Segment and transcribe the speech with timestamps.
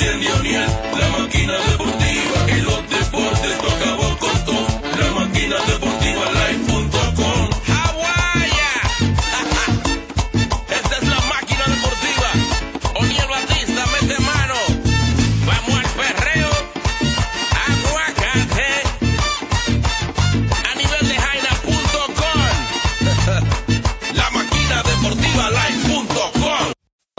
[0.00, 0.97] in the Union.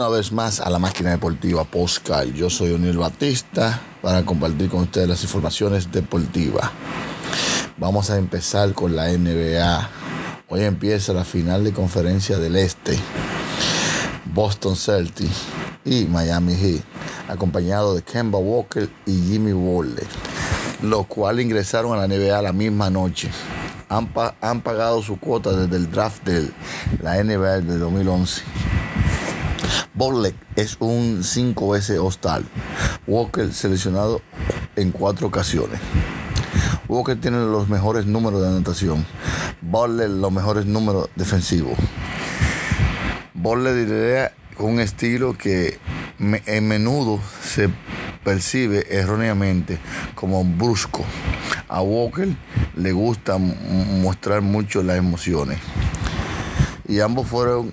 [0.00, 2.32] Una vez más a la máquina deportiva Poscal.
[2.32, 6.70] Yo soy O'Neill Batista para compartir con ustedes las informaciones deportivas.
[7.76, 9.90] Vamos a empezar con la NBA.
[10.48, 12.98] Hoy empieza la final de conferencia del Este.
[14.32, 15.42] Boston Celtics
[15.84, 16.80] y Miami Heat,
[17.28, 20.06] acompañado de Kemba Walker y Jimmy Butler,
[20.80, 23.28] los cuales ingresaron a la NBA la misma noche.
[23.90, 26.50] Han, pa- han pagado su cuota desde el draft de
[27.02, 28.42] la NBA de 2011.
[29.94, 32.42] Butler es un cinco veces All-Star.
[33.06, 34.22] Walker seleccionado
[34.76, 35.80] en cuatro ocasiones.
[36.88, 39.04] Walker tiene los mejores números de anotación.
[39.60, 41.76] Butler los mejores números defensivos.
[43.34, 45.78] Butler con un estilo que
[46.18, 47.68] me- en menudo se
[48.24, 49.78] percibe erróneamente
[50.14, 51.04] como brusco.
[51.68, 52.28] A Walker
[52.76, 55.58] le gusta mostrar mucho las emociones
[56.86, 57.72] y ambos fueron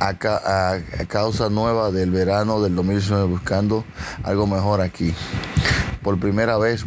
[0.00, 3.84] a, a- causa nueva del verano del 2019 buscando
[4.22, 5.12] algo mejor aquí.
[6.02, 6.84] Por primera vez,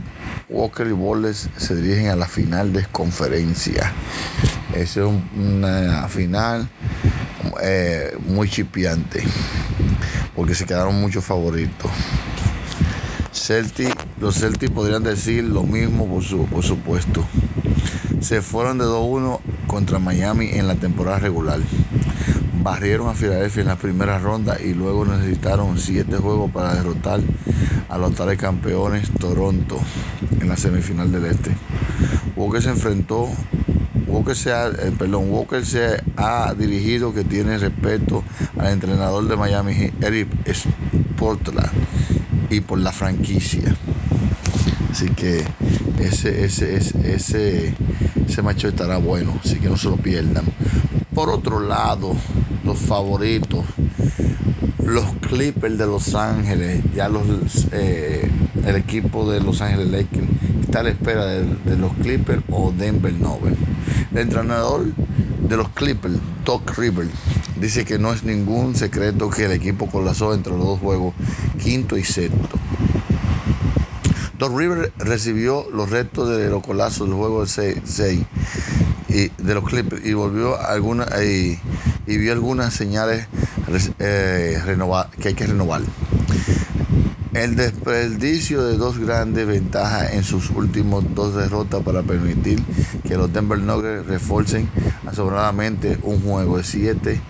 [0.49, 3.91] Walker y Wallace se dirigen a la final de conferencia.
[4.75, 6.69] Es un- una final
[7.61, 9.23] eh, muy chipiante
[10.35, 11.89] porque se quedaron muchos favoritos.
[13.31, 17.25] Celtic, los Celtics podrían decir lo mismo por, su, por supuesto.
[18.19, 21.59] Se fueron de 2-1 contra Miami en la temporada regular.
[22.63, 27.21] Barrieron a Filadelfia en la primera ronda y luego necesitaron siete juegos para derrotar
[27.89, 29.79] a los tales campeones Toronto
[30.39, 31.51] en la semifinal del Este.
[32.35, 33.29] Walker se enfrentó,
[34.07, 38.23] Walker se ha, eh, perdón, Walker se ha dirigido que tiene respeto
[38.57, 41.71] al entrenador de Miami, Eric Sportland,
[42.49, 43.75] y por la franquicia.
[44.91, 45.43] Así que
[45.99, 47.73] ese, ese, ese, ese,
[48.27, 50.45] ese macho estará bueno, así que no se lo pierdan.
[51.13, 52.15] Por otro lado,
[52.67, 53.65] los favoritos,
[54.83, 57.23] los Clippers de Los Ángeles, ya los
[57.71, 58.29] eh,
[58.65, 60.27] el equipo de Los Ángeles Lakers
[60.61, 63.57] está a la espera de, los Clippers o Denver Nuggets.
[64.11, 64.85] El entrenador
[65.47, 67.09] de los Clippers, Doc Rivers,
[67.57, 71.13] dice que no es ningún secreto que el equipo colapsó entre los dos juegos,
[71.63, 72.59] quinto y sexto.
[74.37, 77.77] Doc Rivers recibió los restos de los colapsos del juego 6
[79.07, 81.05] y de los Clippers y volvió a alguna
[82.07, 83.27] y vio algunas señales
[83.99, 85.81] eh, renova- que hay que renovar.
[87.33, 92.63] El desperdicio de dos grandes ventajas en sus últimos dos derrotas para permitir
[93.07, 94.67] que los Denver Nuggets refuercen
[95.05, 97.21] asombradamente un juego de 7.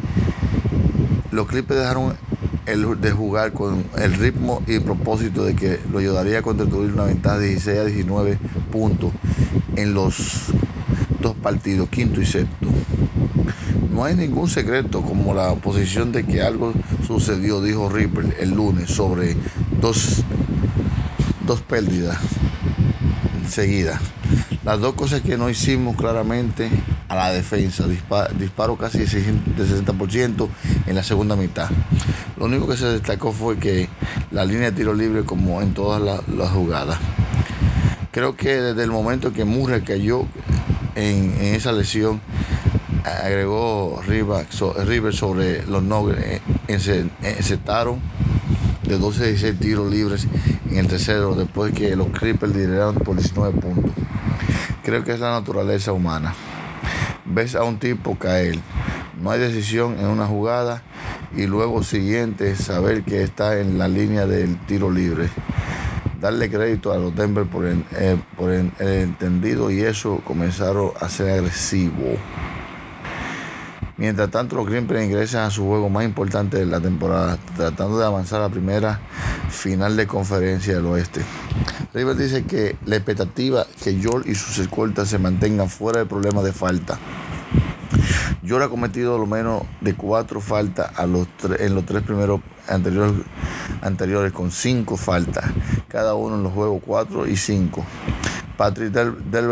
[1.32, 2.14] Los Clippers dejaron
[2.68, 7.04] el de jugar con el ritmo y propósito de que lo ayudaría a construir una
[7.04, 8.38] ventaja de 16 a 19
[8.72, 9.12] puntos
[9.76, 10.44] en los
[11.22, 12.68] dos partidos, quinto y sexto.
[13.98, 16.72] No hay ningún secreto como la posición de que algo
[17.08, 19.36] sucedió, dijo Ripper el lunes sobre
[19.82, 20.22] dos,
[21.48, 22.16] dos pérdidas
[23.50, 24.00] seguidas.
[24.64, 26.70] Las dos cosas que no hicimos claramente
[27.10, 30.48] a la defensa, dispa- disparo casi de 60%
[30.86, 31.68] en la segunda mitad.
[32.38, 33.90] Lo único que se destacó fue que
[34.30, 37.00] la línea de tiro libre como en todas las, jugadas.
[38.12, 40.28] Creo que desde el momento que Murray cayó
[40.94, 42.22] en esa lesión,
[43.24, 48.00] agregó River, so- River sobre los Nuggets, eh, ence- encestaron
[48.84, 50.28] de 12 a 16 tiros libres
[50.70, 53.92] en el tercero, después que los Clippers lideraron por 19 puntos.
[54.84, 56.34] Creo que es la naturaleza humana.
[57.26, 58.58] Ves a un tipo caer,
[59.22, 60.82] no hay decisión en una jugada
[61.36, 65.28] y luego siguiente saber que está en la línea del tiro libre.
[66.22, 71.10] Darle crédito a los Denver por el, eh, por el entendido y eso comenzaron a
[71.10, 72.16] ser agresivo.
[73.98, 78.06] Mientras tanto, los Clippers ingresan a su juego más importante de la temporada, tratando de
[78.06, 79.00] avanzar a la primera
[79.50, 81.22] final de conferencia del oeste.
[81.96, 86.44] Rivers dice que la expectativa que George y sus escoltas se mantengan fuera del problema
[86.44, 87.00] de falta.
[88.46, 92.42] George ha cometido lo menos de cuatro faltas en los tres primeros
[93.82, 95.46] anteriores, con cinco faltas,
[95.88, 97.84] cada uno en los juegos 4 y 5.
[98.58, 99.48] Patrick Del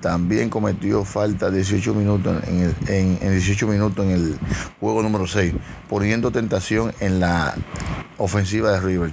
[0.00, 4.38] también cometió falta 18 minutos en, en, 18 minutos en el
[4.80, 5.54] juego número 6,
[5.88, 7.54] poniendo tentación en la
[8.16, 9.12] ofensiva de River.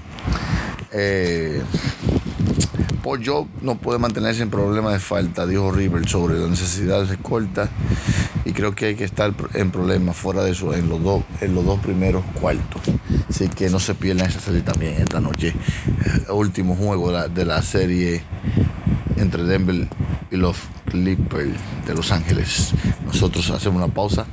[0.91, 1.61] Eh,
[3.03, 3.21] Paul
[3.61, 7.69] no puede mantenerse en problemas de falta, dijo River sobre la necesidad de escolta
[8.45, 11.53] y creo que hay que estar en problemas fuera de eso en los dos, en
[11.53, 12.81] los dos primeros cuartos.
[13.29, 15.53] Así que no se pierdan esa serie también esta noche.
[16.27, 18.23] El último juego de la, de la serie
[19.17, 19.87] entre Denver
[20.31, 20.57] y los
[20.95, 21.51] Clippers
[21.85, 22.71] de Los Ángeles.
[23.05, 24.25] Nosotros hacemos una pausa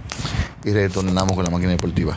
[0.64, 2.16] y retornamos con la máquina deportiva.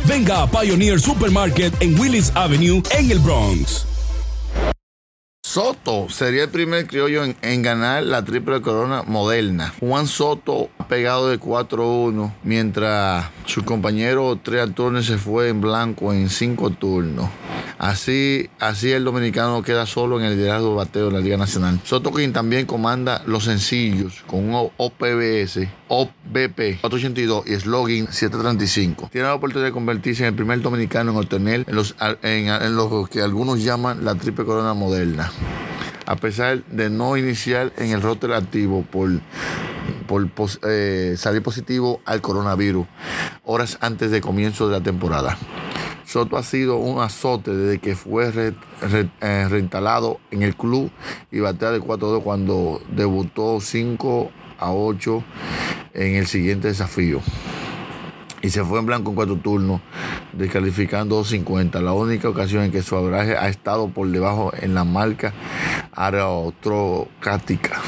[0.05, 3.85] venga a Pioneer Supermarket en Willis Avenue en el Bronx.
[5.43, 9.73] Soto sería el primer criollo en, ganar la triple corona moderna.
[9.81, 16.29] Juan Soto pegado de 4-1, mientras su compañero Trey turnos se fue en blanco en
[16.29, 17.29] 5 turnos.
[17.81, 21.79] Así, así el dominicano queda solo en el liderazgo de bateo de la Liga Nacional.
[21.83, 29.09] Soto quien también comanda los sencillos con un OPBS, OBP 482 y slogan 735.
[29.11, 33.63] Tiene la oportunidad de convertirse en el primer dominicano en obtener en los, que algunos
[33.63, 35.31] llaman la triple corona moderna
[36.05, 39.09] a pesar de no iniciar en el roster activo por,
[40.07, 40.29] por
[40.69, 42.85] eh, salir positivo al coronavirus
[43.43, 45.35] horas antes del comienzo de la temporada.
[46.11, 50.91] Soto ha sido un azote desde que fue eh, reinstalado en el club
[51.31, 54.29] y batea de 4-2 cuando debutó 5
[54.59, 55.23] a 8
[55.93, 57.21] en el siguiente desafío
[58.41, 59.79] y se fue en blanco en cuatro turnos,
[60.33, 61.79] descalificando 250.
[61.79, 65.31] La única ocasión en que su abraje ha estado por debajo en la marca
[65.93, 67.79] aerotrocática.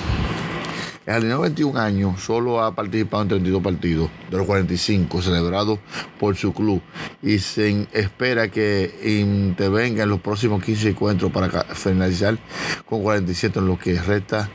[1.05, 5.79] El alineado 21 años solo ha participado en 32 partidos de los 45 celebrados
[6.17, 6.81] por su club
[7.21, 8.89] y se espera que
[9.21, 12.37] intervenga en los próximos 15 encuentros para finalizar
[12.85, 14.49] con 47 en lo que resta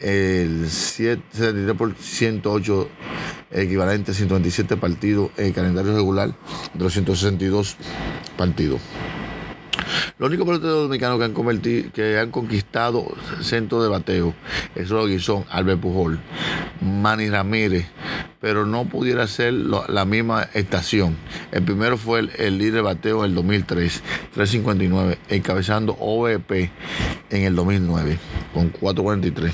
[0.00, 2.88] el 73 por 108
[3.50, 6.34] equivalente a 127 partidos en el calendario regular
[6.72, 7.76] de los 162
[8.38, 8.80] partidos.
[10.16, 13.04] Los únicos peloteros dominicanos que han, convertido, que han conquistado
[13.40, 14.32] centro de bateo
[14.76, 14.88] es
[15.24, 16.20] son Albert Pujol,
[16.80, 17.86] Manny Ramírez,
[18.40, 21.16] pero no pudiera ser la misma estación.
[21.50, 24.02] El primero fue el, líder de bateo en el 2003,
[24.34, 26.70] 359, encabezando OVP
[27.30, 28.16] en el 2009
[28.52, 29.52] con 443.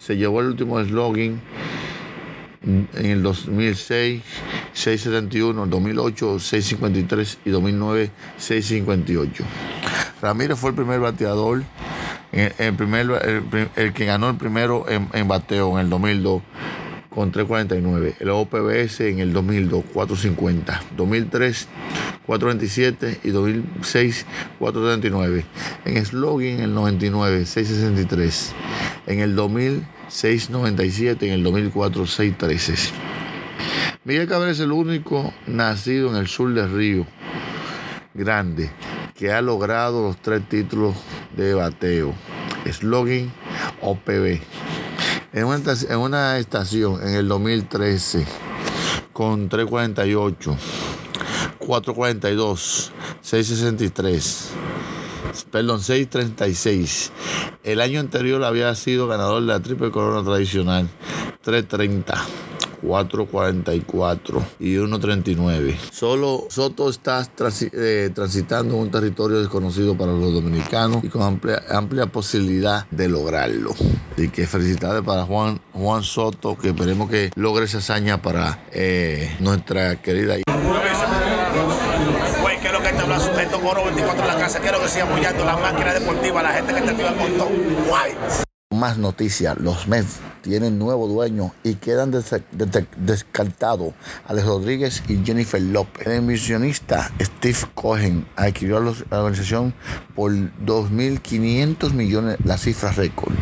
[0.00, 1.40] Se llevó el último slogan
[2.64, 4.22] en el 2006
[4.72, 9.44] 671, 2008 653 y 2009 658.
[10.20, 11.62] Ramírez fue el primer bateador,
[12.32, 13.42] el, primer,
[13.76, 16.42] el, que ganó el primero en, bateo en el 2002
[17.10, 18.16] con 349.
[18.18, 20.82] El OPBS en el 2002, 450.
[20.96, 21.68] 2003,
[22.26, 24.26] 427 y 2006,
[24.58, 25.44] 439.
[25.84, 28.52] En slogan en el 99, 663.
[29.06, 32.92] En el 2000, 697, en el 2004 613.
[34.04, 37.06] Miguel Cabrera es el único nacido en el sur del río
[38.12, 38.70] grande
[39.14, 40.94] que ha logrado los tres títulos
[41.36, 42.14] de bateo.
[42.70, 43.32] Slogan
[43.80, 44.40] OPB.
[45.32, 45.48] En
[45.88, 48.26] en una estación en el 2013
[49.12, 50.56] con 348,
[51.58, 54.54] 442, 663
[55.50, 57.10] perdón, 6.36.
[57.62, 60.88] El año anterior había sido ganador de la triple corona tradicional,
[61.44, 62.43] 3.30.
[62.84, 65.76] 4.44 y 1.39.
[65.90, 67.26] Solo Soto está
[67.72, 73.74] eh, transitando un territorio desconocido para los dominicanos y con amplia, amplia posibilidad de lograrlo.
[74.12, 79.36] Así que felicidades para Juan, Juan Soto, que esperemos que logre esa hazaña para eh,
[79.40, 80.36] nuestra querida
[83.04, 84.60] habla sujeto Moro 24 en la casa.
[84.60, 87.50] Quiero que siga apoyando la máquina deportiva, la gente que te activa con todo.
[87.86, 88.12] Guay.
[88.74, 93.94] Más noticias, los Mets tienen nuevo dueño y quedan descartados
[94.26, 96.08] Alex Rodríguez y Jennifer López.
[96.08, 99.74] El emisionista Steve Cohen adquirió a la organización
[100.16, 103.34] por 2.500 millones, la cifra récord.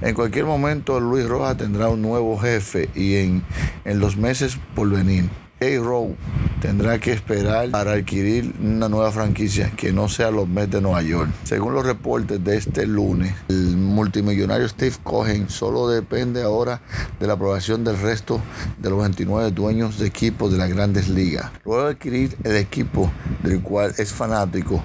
[0.00, 3.44] En cualquier momento Luis Rojas tendrá un nuevo jefe y en,
[3.84, 5.28] en los meses por venir.
[5.62, 6.16] A-Row
[6.60, 11.02] tendrá que esperar para adquirir una nueva franquicia que no sea los Mets de Nueva
[11.02, 11.30] York.
[11.44, 16.80] Según los reportes de este lunes, el multimillonario Steve Cohen solo depende ahora
[17.18, 18.40] de la aprobación del resto
[18.78, 21.50] de los 29 dueños de equipos de las grandes ligas.
[21.64, 23.10] Luego de adquirir el equipo
[23.42, 24.82] del cual es fanático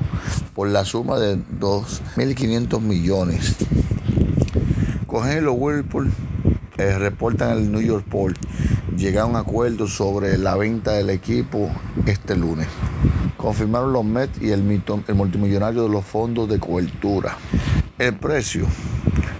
[0.55, 3.55] por la suma de 2.500 millones.
[5.05, 6.11] Cohen y los Whirlpool
[6.77, 8.37] eh, reportan al New York Post
[8.97, 11.69] llegar a un acuerdo sobre la venta del equipo
[12.05, 12.67] este lunes.
[13.37, 17.37] Confirmaron los Mets y el, el multimillonario de los fondos de cobertura.
[17.99, 18.65] El precio,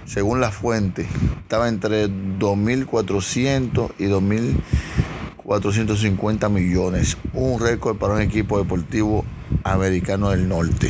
[0.06, 1.08] según la fuente,
[1.42, 9.24] estaba entre 2.400 y 2.450 millones, un récord para un equipo deportivo
[9.64, 10.88] americano del norte.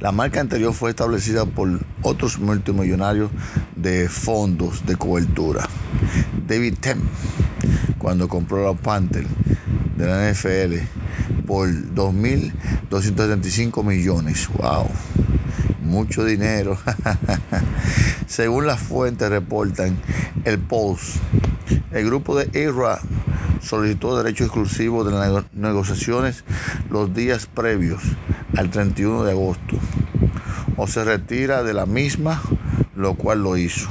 [0.00, 3.30] La marca anterior fue establecida por otros multimillonarios
[3.74, 5.66] de fondos de cobertura.
[6.46, 7.00] David Tem,
[7.98, 9.26] cuando compró los Panthers
[9.96, 10.76] de la NFL
[11.46, 14.48] por 2.275 millones.
[14.58, 14.90] ¡Wow!
[15.82, 16.78] Mucho dinero.
[18.26, 19.96] Según las fuentes reportan,
[20.44, 21.18] el Post,
[21.92, 22.98] el grupo de IRA
[23.60, 26.44] solicitó derecho exclusivo de las negociaciones
[26.90, 28.02] los días previos
[28.56, 29.78] al 31 de agosto
[30.76, 32.42] o se retira de la misma,
[32.94, 33.88] lo cual lo hizo.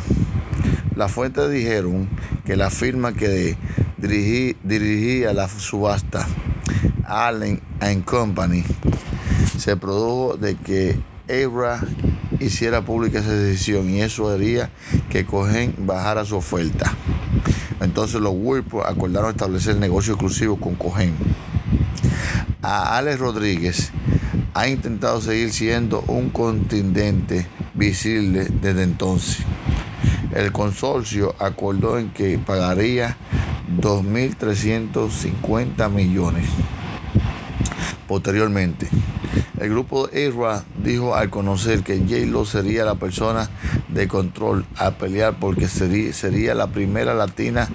[0.96, 2.08] Las fuentes dijeron
[2.46, 3.58] que la firma que
[3.98, 6.28] dirigía la subasta,
[7.06, 7.62] Allen
[8.06, 8.64] Company,
[9.58, 11.82] se produjo de que Ebra
[12.40, 14.72] hiciera pública esa decisión y eso haría
[15.10, 16.94] que Cohen bajara su oferta.
[17.80, 21.14] Entonces los Whirlpool acordaron establecer negocio exclusivo con Cohen.
[22.62, 23.92] A Alex Rodríguez
[24.54, 29.38] ha intentado seguir siendo un continente visible desde entonces.
[30.36, 33.18] El consorcio acordó en que pagaría
[33.80, 36.50] 2.350 millones.
[38.08, 38.90] Posteriormente,
[39.60, 43.48] el grupo de IRA dijo al conocer que J-Lo sería la persona
[43.88, 47.70] de control a pelear porque sería la primera latina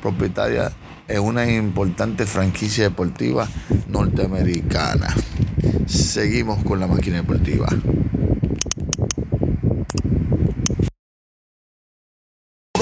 [0.00, 0.70] propietaria
[1.08, 3.48] en una importante franquicia deportiva
[3.88, 5.08] norteamericana.
[5.86, 7.68] Seguimos con la máquina deportiva.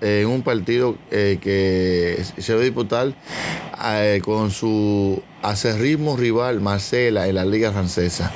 [0.00, 3.14] en un partido eh, que se va a disputar
[3.84, 8.30] eh, con su acerrismo rival Marcela en la Liga Francesa.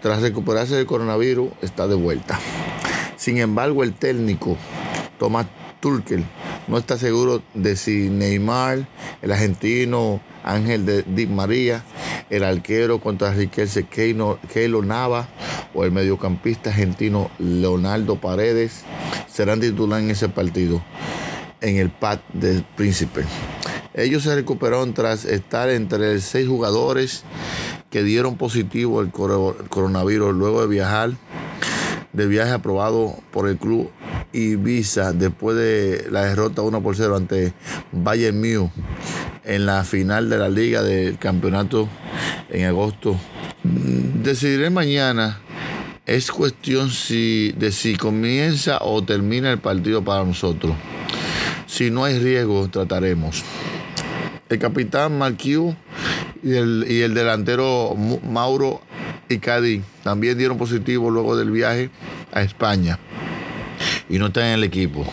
[0.00, 2.38] Tras recuperarse del coronavirus, está de vuelta.
[3.16, 4.56] Sin embargo, el técnico
[5.18, 5.46] Tomás
[5.80, 6.24] Turkel
[6.68, 8.86] no está seguro de si Neymar,
[9.22, 11.82] el argentino Ángel de Di María,
[12.30, 13.34] el arquero contra
[13.90, 15.28] Keilo, Keilo Nava
[15.74, 18.84] o el mediocampista argentino Leonardo Paredes
[19.36, 20.82] serán titulares en ese partido
[21.60, 23.22] en el pad del Príncipe.
[23.92, 27.22] Ellos se recuperaron tras estar entre seis jugadores
[27.90, 31.10] que dieron positivo el coronavirus luego de viajar,
[32.14, 33.90] de viaje aprobado por el club
[34.32, 37.52] Ibiza después de la derrota 1 por 0 ante
[37.92, 38.70] Bayern Múnich
[39.44, 41.90] en la final de la liga del campeonato
[42.48, 43.20] en agosto.
[43.62, 45.40] Decidiré mañana.
[46.06, 50.72] Es cuestión si, de si comienza o termina el partido para nosotros.
[51.66, 53.42] Si no hay riesgo, trataremos.
[54.48, 55.74] El capitán Marquiu
[56.44, 58.82] y el, y el delantero Mauro
[59.28, 61.90] Icardi también dieron positivo luego del viaje
[62.32, 63.00] a España
[64.08, 65.04] y no están en el equipo.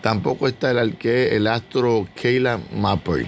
[0.00, 3.26] Tampoco está el, el astro Keila Mapper,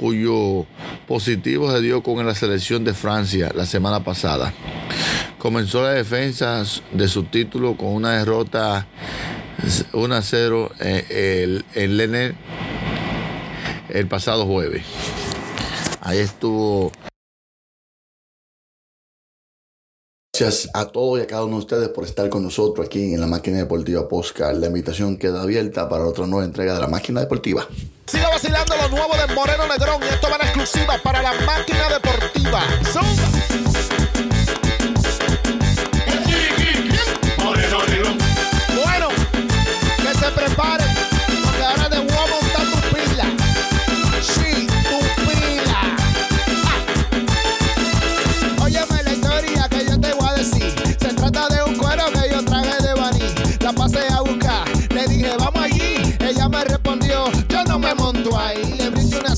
[0.00, 0.64] cuyo
[1.06, 4.54] positivo se dio con la selección de Francia la semana pasada
[5.44, 8.86] comenzó la defensa de su título con una derrota
[9.92, 12.34] 1-0 en, en Lener
[13.90, 14.86] el pasado jueves.
[16.00, 16.90] Ahí estuvo.
[20.32, 23.20] Gracias a todos y a cada uno de ustedes por estar con nosotros aquí en
[23.20, 24.50] la Máquina Deportiva Posca.
[24.54, 27.68] La invitación queda abierta para otra nueva entrega de la Máquina Deportiva.
[28.06, 31.90] Sigue vacilando lo nuevo de Moreno Negrón y esto va en exclusiva para la Máquina
[31.90, 32.62] Deportiva.
[32.90, 34.33] ¡Zumba!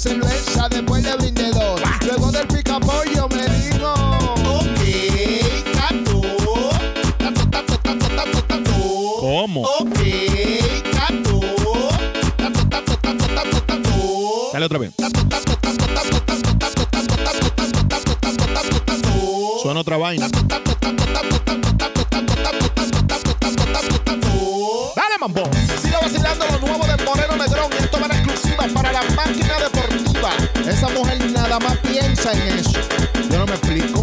[0.05, 1.81] una después del vendedor.
[2.05, 3.95] Luego del pica me digo.
[4.45, 6.21] Ok, tanto.
[7.17, 8.73] Tanto, tanto, tanto, tanto, tanto.
[9.21, 9.63] ¿Cómo?
[9.63, 9.99] Ok,
[10.93, 11.41] tanto.
[12.37, 13.91] Tanto, tanto, tanto, tanto, tanto.
[14.53, 14.93] Dale otra vez.
[14.97, 19.59] Tanto, tanto, tanto, tanto, tanto, tanto, tanto, tanto, tanto, tanto, tanto, tanto, tanto.
[19.63, 20.29] Suena otra vaina.
[20.29, 24.93] Tanto, tanto, tanto, tanto, tanto, tanto, tanto, tanto, tanto, tanto, tanto, tanto.
[24.95, 25.49] Dale, mambo.
[25.81, 26.76] Sigo vacilando lo nuevo.
[32.27, 34.03] Yo no me explico.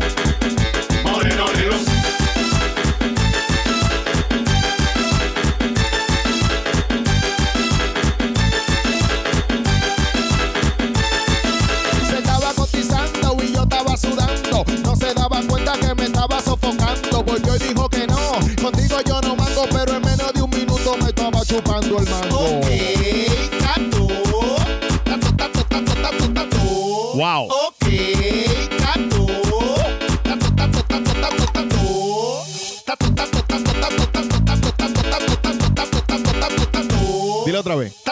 [12.07, 14.63] Se estaba cotizando y yo estaba sudando.
[14.83, 17.25] No se daba cuenta que me estaba sofocando.
[17.25, 18.39] Porque hoy dijo que no.
[18.61, 22.62] Contigo yo no mango, pero en menos de un minuto me estaba chupando el mango.
[37.63, 38.02] otra vez.